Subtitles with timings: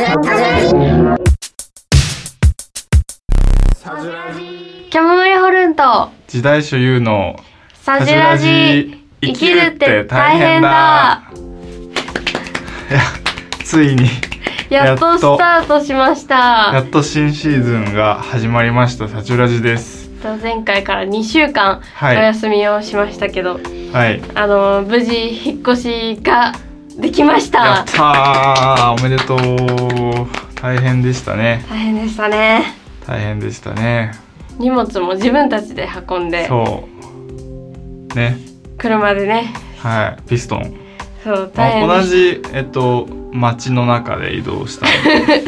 [0.00, 0.16] キャ
[5.02, 6.08] モメホルンと。
[6.26, 7.36] 時代所有の
[7.74, 9.04] サジラジ。
[9.20, 11.22] 生きるって大変だ。
[12.90, 13.00] いや
[13.62, 14.08] ついに
[14.70, 16.70] やっとスタートしました。
[16.72, 19.06] やっと新シーズンが始まりました。
[19.06, 20.08] サチュラジです。
[20.22, 22.16] と前回から2週間おはい。
[22.16, 23.60] 休みをしましたけど、
[23.92, 24.22] はい。
[24.34, 26.54] あの無事引っ越しが
[27.00, 29.38] できましやったおめでとう。
[30.60, 31.64] 大変でしたね。
[31.68, 32.74] 大変でしたね。
[33.06, 34.12] 大変でしたね。
[34.58, 36.46] 荷物も自分たちで運んで。
[36.48, 36.88] そ
[38.12, 38.14] う。
[38.14, 38.36] ね。
[38.78, 39.52] 車でね。
[39.78, 40.28] はい。
[40.28, 40.74] ピストン。
[41.24, 44.92] そう大変同でじえっと街の中で移動したの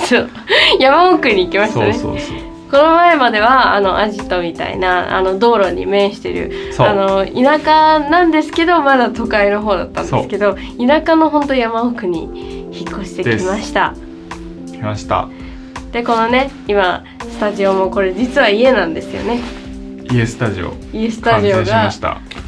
[0.06, 0.30] そう。
[0.78, 13.94] 山奥に行きましたそうねそうそうこの前まではあのアジトみたいなあの道路に面してるあの田舎なんですけどまだ都会の方だったんですけど田舎の本当山奥に引っ越してきました。
[14.68, 15.28] 来ました。
[15.92, 19.41] でこのね今スタジオもこれ実は家なんですよね。
[20.10, 20.72] 家スタジオ。
[20.94, 21.91] 家スタジオが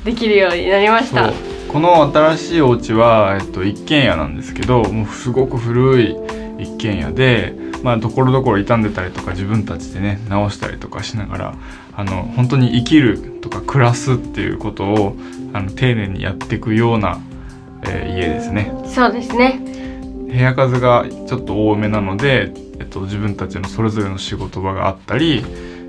[0.07, 1.35] できるようになりました。
[1.69, 6.17] この新しいお家は、えっと、一軒家なんですけどもうすごく古い
[6.59, 11.55] 一軒家でまあところどころ傷んでたりとか自分たちでね直したりとかしながら
[11.93, 15.17] あの本当に生きるとか暮らすっていうことを
[15.53, 17.21] あの丁寧にやっていくような、
[17.83, 18.73] えー家ですね。
[18.87, 19.61] そうですね。
[20.27, 25.45] 部屋数がちょっと多めなので、えっと、自分たちのそれぞれの仕事場があったり、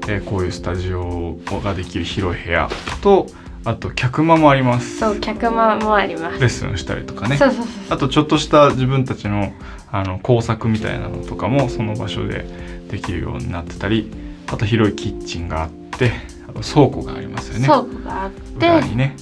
[0.07, 2.69] えーこういうスタジオができる広い部屋
[3.01, 3.27] と
[3.65, 4.99] あと客間もあります。
[4.99, 6.39] そう客間もあります。
[6.39, 7.35] レッスンしたりとかね。
[7.37, 9.53] そうそうそうあとちょっとした自分たちの
[9.91, 12.45] あの工作みたいなのとかもその場所で
[12.89, 14.11] できるようになってたり
[14.47, 16.11] あと広いキッチンがあって
[16.47, 17.67] あと倉庫がありますよね。
[17.67, 19.15] 倉庫があって裏にね。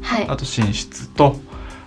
[0.00, 0.28] はい。
[0.28, 1.36] あと寝室と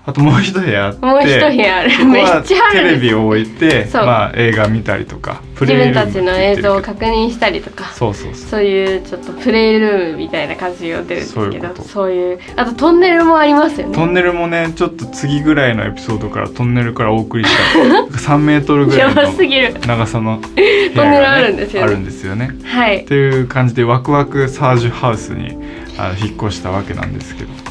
[0.05, 2.05] あともう一部屋あってもう一部屋ある。
[2.05, 2.73] めっはちゃある。
[2.73, 7.85] テレビを置いてまあ映画見たりとかプ自レイルーム分たちの映像を確認したりとか。
[7.93, 8.49] そうそうそう。
[8.49, 13.95] そういうちょっとプレイルームみたいな感じで呼んでるんですけどそういうあとトンネルもありますよね。
[13.95, 17.79] トンネルもねちょっと次ぐらいのエピソードからトンネルからお送りした
[18.35, 22.49] 3メートルぐらやいの長さの部屋が、ね、トンネルあるんですよねあるんですよね。
[22.65, 22.97] はい。
[22.97, 25.57] っていう感じでワクワクサージュハウスに
[25.97, 27.62] あの引っ越したわけなんですけど。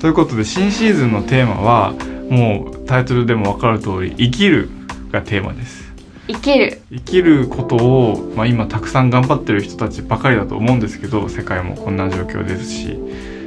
[0.00, 1.92] ということで新シーズンのテーマは
[2.30, 4.70] もうタイトルでも分かる通り「生きる」
[5.10, 5.88] がテーマです。
[6.28, 12.98] 生きる生きることを、まあ、今たくさん頑張ってる人たちばかりだと思うんですけど世界もこんな状況ですし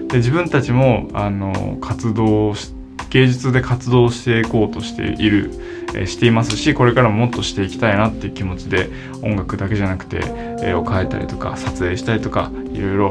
[0.08, 2.74] で自分たちもあの活動し
[3.12, 5.52] 芸術で活動していこうとしている、
[5.94, 8.90] えーしていますしこれからももっとしていきたいなっていう気持ちで
[9.22, 10.22] 音楽だけじゃなくて
[10.62, 13.10] 絵を描いたりとか撮影したりとかいろいろ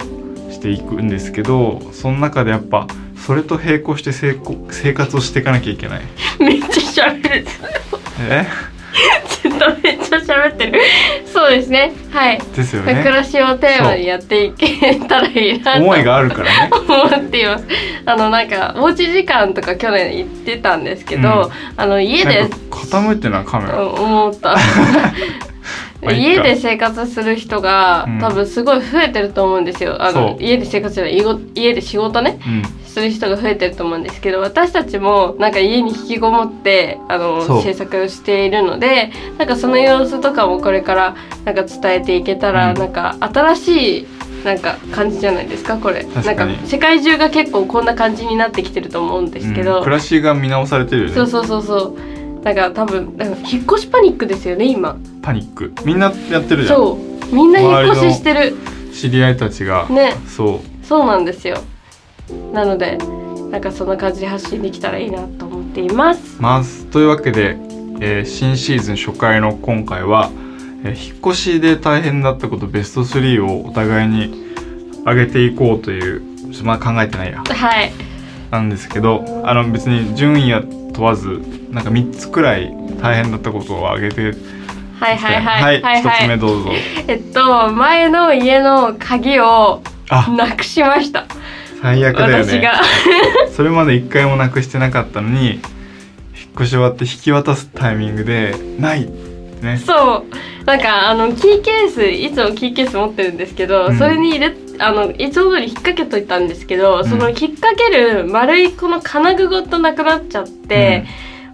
[0.50, 2.86] していくんですけどその中でやっぱ
[3.26, 6.00] それと並行して成功生活をしていかなきゃいけない。
[6.38, 7.46] めっちゃ喋る
[8.28, 8.46] え？
[9.42, 10.80] ちょっとめっちゃ喋ってる
[11.24, 13.04] そうですねはいですよ暮ね。
[13.04, 16.70] らしをテーマにやっていけたらいいなと思いがあるからね。
[16.72, 17.66] 思っています
[18.04, 23.80] あのなんかおうち時間とか去年行ってたんですけど、うんあの家で傾いてるなカメラ。
[23.92, 24.56] 思った
[26.02, 28.18] まあ家で生活する人が、うん。
[28.18, 30.02] 多分すごい増えてると思うんですよ。
[30.02, 32.38] あの家で生活じゃない家ご家で仕事ね。
[32.46, 32.62] うん。
[32.90, 42.78] する人が増えてると思うんですけど私たちもなんか家に引きこもってあの制作をしているのでなんかその様子とかもこれからなんか伝えていけたら、うん。
[42.78, 44.06] なんか新しい
[44.44, 46.02] なんか感じじゃないですかこれ。
[46.02, 49.84] なんか世界中が結構こんな感じになってきてると思うんですけど、うん。
[49.84, 51.14] 暮らしが見直されてるよね。
[51.14, 54.96] そうそうそうそうなんか多分なんか引っ越しパニックですよね今。
[55.22, 55.72] パニック。
[55.84, 56.76] みんなやってるじゃん。
[56.76, 56.98] そ
[57.32, 57.34] う。
[57.34, 58.56] みんな引っ越ししてる。
[58.92, 60.14] 知り合いたちが、ね。
[60.26, 60.86] そう。
[60.86, 61.58] そうなんですよ。
[62.52, 62.98] なので
[63.50, 66.40] なんかそんな感じで発信できたらいいなと思っています。
[66.40, 66.86] ます。
[66.86, 67.56] というわけで、
[68.00, 70.30] えー新シーズン初回の今回は、
[70.84, 74.54] えー引っ越しで大変だったことベスト3をお互いに
[75.04, 77.42] 上げていこうというちょっとまだ考えてないや。
[77.44, 77.92] はい。
[78.50, 80.62] なんですけどあの別に順位は
[80.92, 81.40] 問わず
[81.70, 84.36] なんか3つくらい大変だったことを挙げて
[85.00, 85.82] はいはいはい。
[85.82, 86.70] はい一つ目はいどうぞ。
[87.08, 90.30] えっと前の家の鍵をあ。
[90.30, 91.26] なくしました。
[91.80, 92.44] 最悪だよね。
[92.44, 92.82] 私が。
[93.56, 95.60] それまで一回もなくしてなかったのに引っ
[96.54, 99.78] 越し終わって引き渡すタイミングでないってね。
[99.78, 100.26] そ
[100.64, 100.66] う。
[100.66, 103.96] なんかあのキーケースいつもキーケース持ってるんですけど、うん。
[103.96, 107.08] それに入れあのいつも通り引っ掛けといたんですけど、ん。
[107.08, 111.06] その引っ掛ける丸いこの金具ごとなくなっちゃって、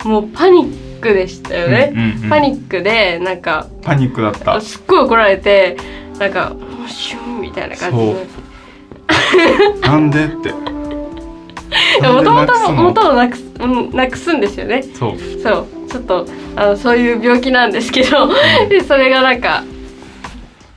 [0.05, 2.31] もうパニックでしたよね、うんうんうん。
[2.31, 4.61] パニックでなんかパニックだった。
[4.61, 5.77] すっごい怒られて
[6.19, 6.55] なんか
[6.89, 8.27] 「シュン」みたいな感じで。
[9.83, 10.53] なんでって。
[12.03, 14.83] もともと元をなくすうんなくすんですよね。
[14.83, 15.19] そう。
[15.43, 15.67] そう。
[15.91, 16.27] ちょっと
[16.57, 18.29] あのそういう病気なんですけど
[18.69, 19.65] でそれがなんか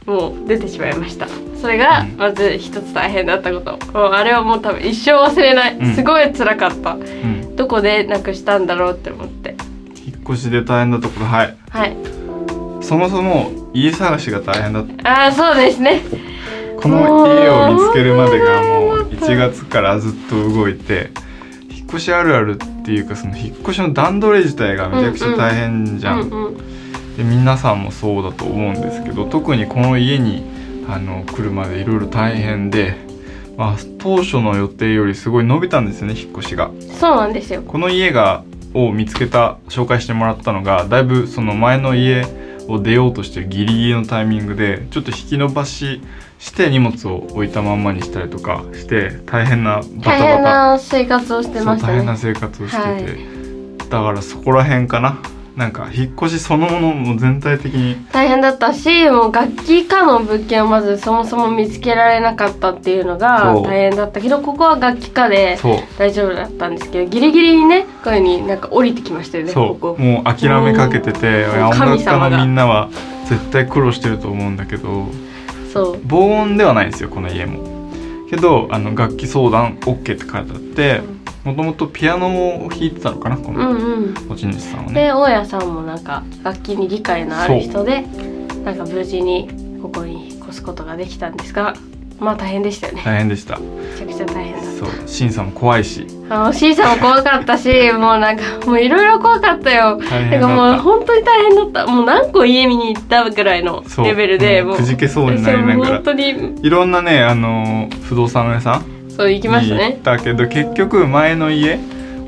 [0.06, 1.28] もう出てしまいました。
[1.60, 2.18] それがうん。
[2.18, 3.72] まず一つ大変だったこと。
[3.94, 5.96] もうあれはもう多分一生忘れない、うん。
[5.96, 6.92] すごい辛かった。
[6.92, 9.54] うんどこでなくしたんだろうって思って。
[10.06, 11.58] 引っ越しで大変だったことはい。
[11.70, 11.96] はい。
[12.82, 15.10] そもそも家探しが大変だった。
[15.10, 16.02] ああそうですね。
[16.82, 21.12] この家を見つけるまでがもう1月からずっと動いて
[21.70, 26.70] 引っ越しあるあるっていうかその引っ越しの段取り自体がめちゃくちゃ大変じゃん、うんうん
[27.18, 30.42] で皆さんもそうだと思うんですけど特にこの家に
[30.88, 33.09] あの来るまでいろいろ大変で、ま
[33.60, 36.72] あ、当初の予定よりすごい伸びたんですよね引っ越しが。
[37.00, 37.62] そうなんですよ。
[37.62, 42.26] この家がを見つけた紹介してもらったのがだいぶその前の家
[42.68, 46.02] を出ようとしてるギリギリのタイミングでちょっと引き伸ばし
[46.38, 50.10] して荷物を置いたまんまにしたりとかして大変なバタバタ。
[50.10, 53.90] 大変な生活をしてましたそう大変なね生活をしてて、はい。
[53.90, 55.20] だからそこら辺かな
[55.60, 57.98] なんか引っ越しそのものも全体的に。
[58.14, 65.60] 大変だったしもう楽器科の物件をまずそもそも見つけられなかったっていうのが大変だったけどここは楽器科で
[65.98, 69.98] 大丈夫だったんですけどギリギリにねこういうふうになんか降りてきましたよねそここ。
[70.00, 72.90] うもう諦めかけてて音神楽家のみんなは
[73.26, 75.08] 絶対苦労してると思うんだけど
[75.74, 76.00] そう。
[76.06, 77.92] 防音ではないんですよこの家も。
[78.30, 81.02] けどあの楽器相談 OK って書いてあって
[81.44, 83.76] もともとピアノを弾いてたのかなこうんのう
[84.10, 84.14] ん。
[84.28, 84.94] 持ち主さんはね。
[84.94, 88.04] で大家さんもなんか楽器に理解のある人で
[88.64, 89.50] なんか無事に
[89.82, 91.76] ここに引っ越すことができたんですが
[92.20, 93.02] まあ大変でしたよね。
[93.06, 93.58] 大変でした。
[93.58, 93.66] め
[93.98, 94.90] ちゃくちゃ大変だっそう。
[95.08, 96.06] 審査も怖いし。
[96.28, 99.98] たあのさんも怖かったし もうなんかもういろいろ怖かったよ。
[100.10, 101.88] 大変だかもうっ本当に大変だった。
[101.88, 105.96] もう何個家見に行ったぐらいのレベルでもうくじけそうになりながら。
[105.96, 106.56] 本当に。
[106.62, 110.00] いろんなねあの不動産屋さんそう行きましたね。
[110.02, 111.78] たけど結局前の家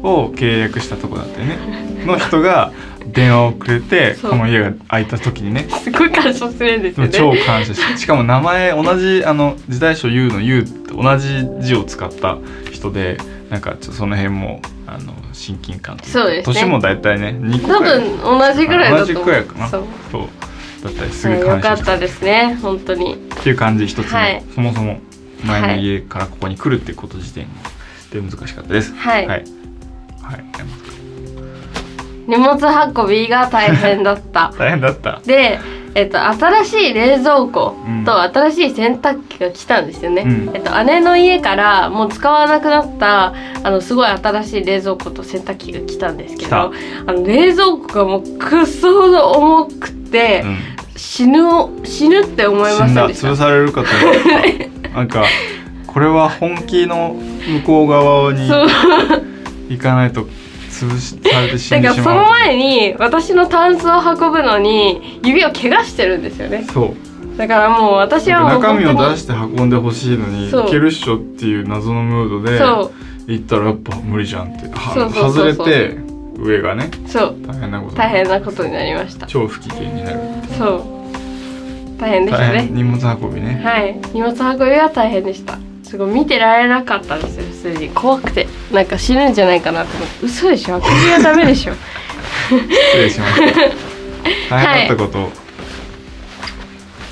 [0.03, 1.57] を契約したとこだったよね。
[2.05, 2.73] の人が
[3.05, 5.67] 電話をくれてこの家が空いた時にね。
[5.69, 7.13] すごい感謝するんですよね。
[7.13, 12.37] 超感謝し しかも名前同じあの時代書 U の U と同じ字を使った
[12.73, 13.17] 人で
[13.49, 16.53] なんかちょっとその辺もあの親近感そうですね。
[16.55, 17.99] 年も大体ね2個多くらい。
[18.01, 19.03] 分同じぐらいだと。
[19.03, 19.69] 思う同じくらいかな。
[19.69, 19.85] そう。
[20.83, 23.13] だったりすごい感謝しかったですね本当に。
[23.13, 24.43] っていう感じ一つ目、はい。
[24.53, 24.99] そもそも
[25.43, 27.47] 前の家からここに来るってこと時点
[28.11, 28.93] で難しかったです。
[28.95, 29.27] はい。
[29.27, 29.43] はい、
[30.21, 30.43] はい。
[32.27, 34.53] 荷物運びが大変だった。
[34.57, 35.21] 大変だった。
[35.25, 35.59] で、
[35.93, 38.05] えっと、新しい冷蔵庫うん。
[38.05, 40.51] と新しい洗濯機が来たんですよね、うん。
[40.53, 43.33] えっと、姉の家からもう使わなくなった
[43.63, 46.71] あのすごい新しい冷蔵庫と洗濯機が来たんですけどあ
[47.07, 50.57] の冷蔵庫がもうくっそほど重くて、うん。
[50.95, 53.07] 死ぬを死ぬって思いました？
[53.07, 55.23] 潰されるかと思った なんか
[55.87, 58.49] これは本気の向こう側に
[59.69, 60.27] 行かないと
[60.69, 66.65] 潰しされて死んだからその前に私のタンスを運ぶのに指を怪我してるんですよね。
[66.71, 66.95] そ
[67.33, 67.37] う。
[67.37, 72.59] だからもう私はもう中身を出して運んでほしいのにいけるっしょっていう謎のムードで
[73.33, 75.65] 行ったらやっぱ無理じゃんってはそうそうそうそう。
[75.65, 75.97] 外れて
[76.37, 77.35] 上がねそう。
[77.47, 79.27] 大変なこと大変なことになりました。
[79.27, 80.19] 超不機嫌になる
[80.57, 81.00] そう
[82.01, 82.67] 大変でしたね。
[82.71, 83.61] 荷物運びね。
[83.63, 83.95] はい。
[84.13, 85.57] 荷物運びは大変でした。
[85.83, 87.43] すごい見てられなかったんですよ。
[87.43, 87.89] 普通に。
[87.89, 88.47] 怖くて。
[88.71, 90.25] なんか死ぬんじゃないかなって思って。
[90.25, 90.75] 嘘でしょ？
[90.77, 91.73] あくびはダメでしょ？
[92.49, 93.59] 失礼しました。
[94.49, 95.29] 大変だったこと、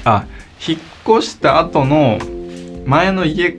[0.06, 0.26] あ
[0.68, 0.80] 引っ
[1.20, 2.20] 越した後の
[2.86, 3.52] 前の家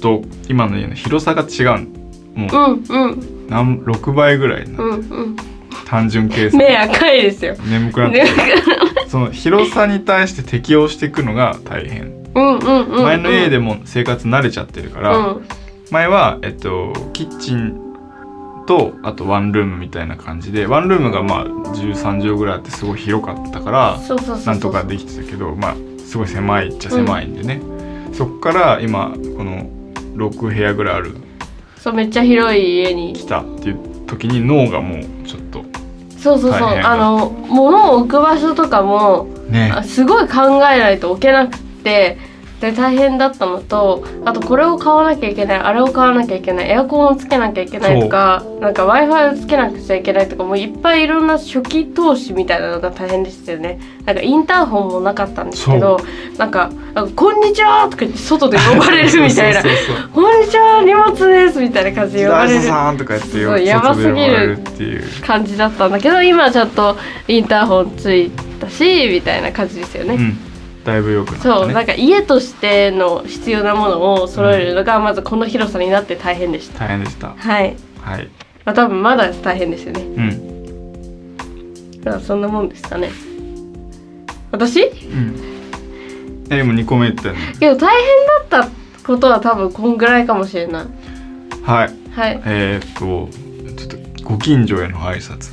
[0.00, 1.86] と今の家の広さが違う
[2.34, 3.46] もううんうん。
[3.48, 5.36] 何6倍ぐらいのうんうん。
[5.86, 6.58] 単純計算。
[6.58, 7.54] 目赤いですよ。
[7.64, 8.24] 眠くなって
[9.14, 12.24] その広さに対して適応していくのが大変。
[12.34, 13.02] うんうんうんうん。
[13.04, 15.46] 前の家でも生活慣れちゃってるから、うん。
[15.92, 17.78] 前は、えっと、キッチン
[18.66, 24.46] とあとワンルームみたいな感じでワンルームがまあ13畳ぐらいあってすごい広かったからそうそうそうそう。
[24.46, 27.60] なんとかできてたけどまあすごい狭いっちゃ狭いんでね、
[28.12, 29.70] そっから今この
[30.16, 31.14] 6部屋ぐらいある。
[31.76, 33.12] そうめっちゃ広い家に。
[33.12, 33.78] 来たっていう
[34.08, 35.64] 時に脳がもうちょっと
[36.24, 36.60] そうそうそう。
[36.82, 39.70] あの物を置く場所とかもね。
[39.76, 42.16] あすごい考えないと置けなくって
[42.60, 53.78] で大変だったのとあとこれを買わなきゃいけないあれを買わなきゃいけないエアコンをつけなきゃいけないとかなんか w i f i をつけなくちゃいけないとかもういっぱいいろんな初期投資みたいなのが大変でしたよね。
[54.04, 55.98] なんかインターホンもなかったんですけど
[56.38, 59.60] なんか「なんかこんにちは」とか言って外で呼ばれるみたいな。
[59.62, 62.54] そうそうそう「こんにちは荷物です」みたいな感じで呼ばれる。
[62.56, 64.58] 自さんとか言ってそうやばすぎる
[65.26, 66.96] 感じだったんだけど今ちょっと
[67.28, 68.30] インターホンつい
[68.60, 70.14] たしみたいな感じですよね。
[70.14, 70.43] うん
[70.84, 71.54] だいぶ良くなったね。
[71.54, 77.34] そうなんか家としての必要なものを揃えるのがまずこの広さになって大変でした、大変でした。
[77.36, 77.76] はい。
[78.00, 78.28] はい。
[78.64, 80.02] まあ多分まだ大変ですよね。
[80.02, 82.02] うん。
[82.04, 83.10] まあそんなもんですかね。
[84.52, 84.84] 私？
[84.84, 85.36] うん。
[86.50, 87.40] えでも2個目言ったよね。
[87.58, 88.06] けど大変
[88.50, 90.86] だったことは多分こんぐらいかもしれない。
[91.62, 91.90] はい。
[92.14, 92.42] はい。
[92.44, 93.28] えー、っと
[93.76, 95.50] ちょっとご近所への挨拶。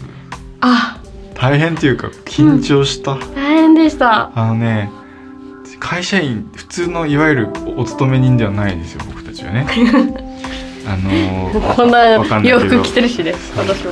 [0.60, 0.98] あ。
[1.34, 4.32] 大変っていうか緊張した、大変でした。
[4.36, 4.92] あのね
[5.82, 9.66] 会社員普通のいわゆるお勤め人ではないですよ僕たちはね。
[10.88, 12.06] あのー こんな
[12.42, 13.92] 洋服着てるしね私も。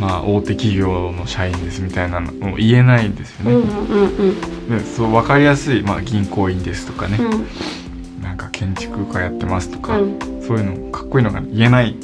[0.00, 8.24] まあ大手企業の社員ですみたいなのも言えないんですよね、うんうんうんでそう分かりやすい、まあ、銀行員ですとかね、うん。
[8.24, 10.18] なんか建築家やってますとか、うん。
[10.46, 11.94] そういうのかっこいいのが言えない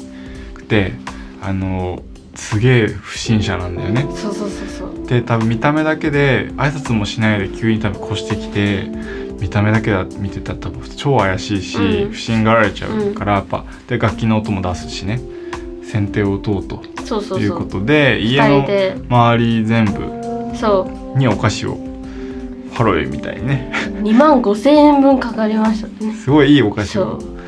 [0.53, 0.93] くて
[1.41, 2.03] あの
[2.39, 4.07] すげえ不審者なんだよね。
[4.15, 5.07] そうそうそうそう。
[5.07, 8.89] で多分見た目だけで挨拶もしないで急に多分越してきて
[9.39, 12.11] 見た目だけだ見てたら多分超怪しいし、うん。
[12.11, 15.19] 不審がられちゃうからやっぱで楽器の音も出すしね。
[15.83, 18.95] 先手を打とうとそうそういうこそうとで家二人ので。
[19.09, 21.17] 周り全部そう。
[21.17, 21.77] にお菓子を
[22.73, 23.71] ハロウィンみたいにね。
[24.01, 26.13] 2万5千円分かかりましたね。
[26.13, 27.19] すごいいいお菓子を。
[27.19, 27.39] そう。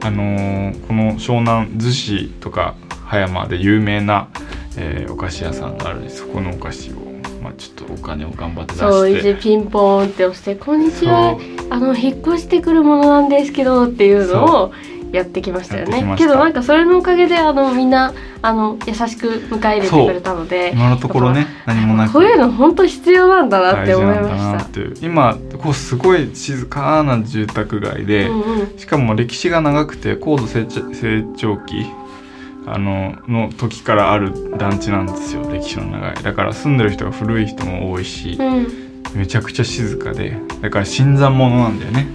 [0.00, 2.76] あのーこの湘南逗子とか
[3.08, 4.28] 葉山で有名な、
[4.76, 6.18] えーお菓子屋さんがあるんです。
[6.18, 6.94] そこのお菓子を、
[7.42, 11.32] まあ、ちょっとお金を頑張って出そうして一ピンポーンって押して「こんにちは。
[11.32, 11.40] そう。
[11.70, 14.72] あの引っ越してくるものなんですけど」っていうのを
[15.10, 16.14] やってきましたよね。
[16.18, 18.12] けどなんかそれのおかげであのみんな
[18.42, 22.12] あの優しく迎え入れてくれたので今のところね何もなく。
[22.12, 27.98] こういうの本当必要なんだなって思いましていう今こうすごい静かな住宅街た。
[28.04, 28.78] で、うんうん。
[28.78, 31.86] しかも歴史が長くて高度成長成長期
[32.74, 36.22] あのの時からある団地なんですよ歴史の長い。
[36.22, 38.66] だから住んでる人が古い人も多いし、うん、
[39.14, 42.06] めちゃくちゃ静かでだから新参者なんだよね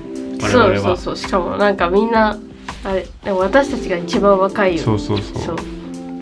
[0.41, 0.75] 我々は。
[0.75, 1.17] そうそうそう。
[1.17, 2.37] しかもなんかみんな
[2.83, 4.83] あれでも私たちが一番若いよ。
[4.83, 5.43] そうそうそう。
[5.43, 5.57] そう。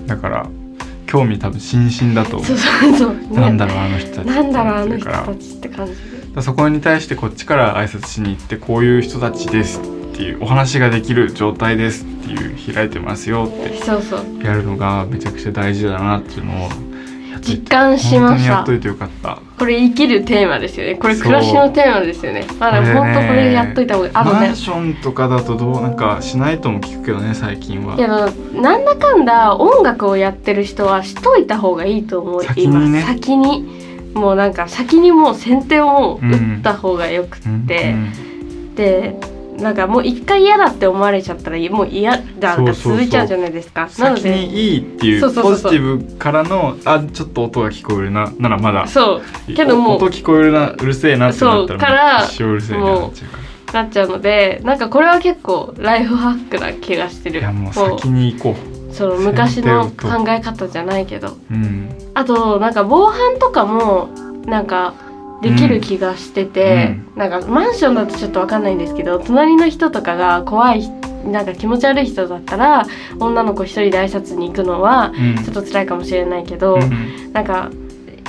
[0.08, 0.48] だから
[1.08, 4.26] 興味多分津々だと思そうそうそう、うなんだろうあの人たち。
[4.28, 5.94] なんだろうあの人たちって感じ
[6.36, 6.42] で。
[6.42, 9.84] そこに対してこっちから挨拶しに行ってこういう人たちですっ
[10.16, 16.70] ていうお話ができる状態ですっていう開いてますよってやるのがめちゃくちゃ大事だなっていうのを
[17.42, 18.38] 実感しました。
[18.38, 19.40] 本当にやっといてよかった。
[19.58, 20.96] これ生きるテーマですよね。
[20.96, 22.46] これ暮らしのテーマですよね。
[22.60, 27.98] まあでもこれね本当これやっといた方がいいあのねマンションとかだとどうなんかしないとも聞くけどね最近は。
[27.98, 28.30] けど
[28.62, 32.62] なんだかんだ音楽をやってる人はしといた方がいいと思います。
[32.62, 33.02] 先にね。
[33.02, 33.92] 先に。
[34.14, 38.76] もうなんか先にもう先手を打った方がよくうんって、うん。
[38.76, 39.16] で
[39.62, 43.90] なんかもう一回嫌だって思われちゃったらもう嫌だが続いちゃうじゃないですか。
[44.00, 48.88] なの先でにいいっていうポジティブからのあちょっと音が聞こえるなならまだ。
[48.88, 49.54] そう。
[49.54, 53.52] けどもう音聞こえるなうるせえなってなったらそうからもう一生うるせえなってなっちゃうから。
[53.72, 57.40] なっちゃうのでなんかこれは結構ライフハックな気がしてる。
[57.40, 58.56] いやもう先に行こ
[58.92, 61.30] その昔の考え方じゃないけど。
[61.30, 61.38] う。
[61.52, 61.90] うん。
[62.14, 64.10] あとなんか防犯とかも
[64.46, 64.94] なんか
[65.42, 70.88] できる気がしてて、なんかマンションだとちょっとわかんないんですけど隣の人とかが怖い
[71.26, 72.86] なんか気持ち悪い人だったら
[73.20, 75.44] 女の子一人で挨拶に行くのはうん。
[75.44, 77.34] ちょっと辛いかもしれないけど、うん。
[77.34, 77.70] なんか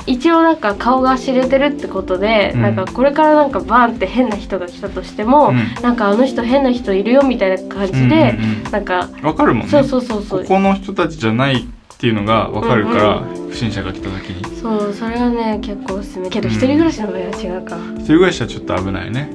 [0.05, 2.61] 一応なんか顔が知れてるってことで、うん。
[2.61, 5.73] なんかこれからなんかバーンって変な人が来たとしても、うん。
[5.81, 8.71] なんかあの人変な人いるよみたいな感じで、うんうんうん。
[8.71, 9.69] なんかわかるもんね。
[9.69, 10.41] そうそうそうそう。
[10.41, 14.57] ここの人たちじゃないっていうのがわかるから、不審者が来た時に。
[14.57, 16.29] そうそれはね結構おすすめ。
[16.29, 19.29] けどうん一人暮らしの場合は違うか、一人暮らしはちょっと危ないね、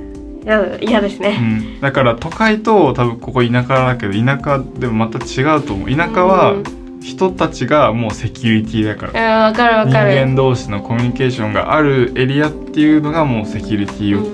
[0.81, 5.91] 嫌ですうね、ん、だから都会と多分ここ田舎だけど田舎でもまた違うと思う。
[5.91, 6.65] 田舎はうん。
[7.01, 9.13] 人たちがもうセキュリティだかうん
[9.55, 10.11] かるわ人かる。
[10.11, 14.29] 間同士のコミュニケーションがあるエリアっていうのがもうセキュリティをう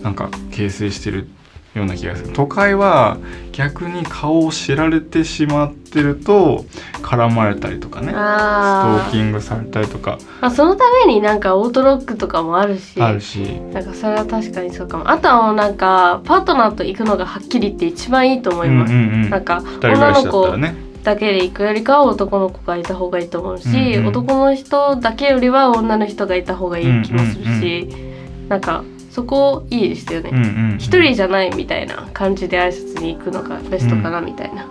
[0.00, 1.26] んなんか形成してる
[1.74, 2.32] ような気がする。
[2.32, 3.18] 都会は
[3.52, 6.64] 逆に顔を知られてしまってると
[7.02, 8.08] 絡まれたりとかね。
[8.08, 10.12] ストあーキングされたりとか。
[10.12, 13.00] ーまあそのためになんかオートロックとかもあるし。
[13.00, 13.38] あるし、
[13.72, 15.10] なんかそれは確かにそうかも。
[15.10, 19.30] あとはもうなんかパートナーと行くのがはっきりって一番いいと思います、うんうんうん。
[19.30, 20.48] なんか女の子
[21.04, 27.88] だけで行くよりかは男の子がいた方がいいと思うし、うんうん男の人だけよりは女の人がいた方がいい気もするし、
[28.48, 28.84] なんか
[29.18, 30.76] そこいいですよね、うんうんうん。
[30.78, 34.64] 一人じゃないみたいな感じで挨拶に行くのがベストかなみたいな、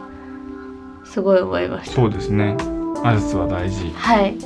[1.03, 1.95] すごい思いました。
[1.95, 2.55] そうですね。
[3.03, 3.91] 挨拶は大事。
[3.93, 4.37] はい。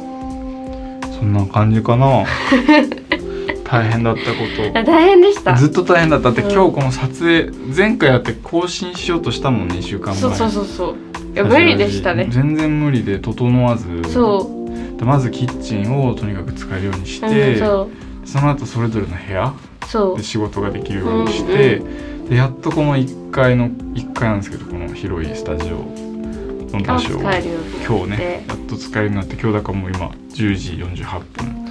[1.14, 2.26] そんな感じかな。
[3.64, 4.38] 大変だったこ
[4.74, 5.54] あ大変でした。
[5.54, 6.52] とずっと大変だっただってうん。
[6.52, 10.16] 今日この撮影前回やって更新しようとしたもんね1週間前。
[10.16, 10.96] そうそうそうそう。
[11.36, 12.26] いや無理でしたね。
[12.32, 13.86] 全然無理で整わず。
[14.12, 14.50] そ
[14.96, 14.98] う。
[14.98, 17.88] でまずキッチンをとにかく使えるようにしうんて、そ
[18.24, 18.28] う。
[18.28, 19.54] その後それぞれの部屋
[20.18, 21.82] で仕事ができるようにして、
[22.30, 25.78] でやっとこの1階の1階なんですけどこの広いスタジオ
[26.72, 31.62] の場所を今日ねやっと使えるようになって今日だからもう今10時48分。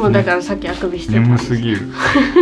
[0.00, 1.20] もうだからさっきあくびしてた。
[1.20, 1.80] 眠すぎる。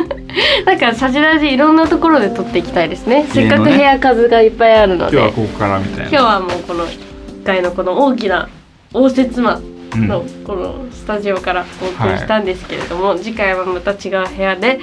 [0.65, 3.27] だからサジラジいろんなところで撮っていきたいですね。
[3.29, 5.17] せっかく部屋数がいっぱいあるので。
[5.17, 6.11] 今日はここからみたいな。
[6.11, 8.49] 今日はもうこの1階のこの大きな
[8.93, 9.57] 応接間。
[9.57, 14.79] うんのこのスタジオからお送りしたんですけれども、次回はまた違う部屋で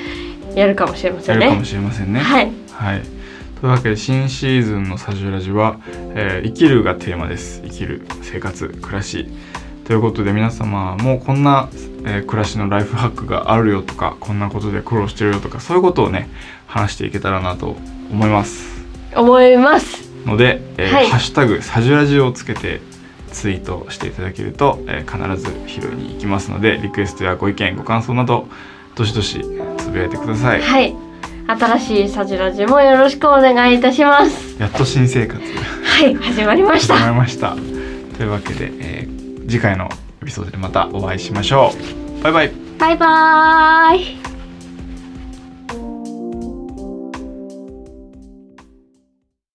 [0.55, 1.45] やるかもしれませんね。
[1.45, 3.01] やるかもしれませんねはい、はい。
[3.59, 5.77] というわけで新シーズンのサジュラジは、
[6.15, 7.61] えー生きるがテーマです。
[7.63, 9.27] 生きる生活暮らし
[9.85, 11.69] ということで皆様もこんな、
[12.05, 16.29] えー暮らしのライフハックがあるよとかこんなことで苦労してるよとかそういうことをね
[16.67, 17.77] 話していけたらなと
[18.11, 18.85] 思います
[19.15, 20.07] 思います。
[20.25, 22.81] ので、えーはいハッシュタグサジュラジをつけて
[23.37, 28.47] ツイートしていただけると、えー必ず拾いに行きますのでリクエストやご意見ご感想など
[28.95, 29.41] どしどし
[29.77, 30.61] つぶやいてください。
[30.61, 30.95] はい、
[31.47, 34.59] 新しいサジラジもよろしくお願いいたします。
[34.59, 37.09] やっと新生活はい、始まりまし始また。
[37.11, 37.55] りました。
[38.17, 39.17] というわけで、えー
[39.49, 39.87] 次回の
[40.21, 41.71] エピソードでまたお会いしましょ
[42.19, 42.23] う。
[42.23, 42.51] バイバイ。
[42.79, 44.26] バイバーイ。